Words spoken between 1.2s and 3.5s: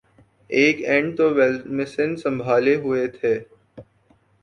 Williamson سنبھالے ہوئے تھے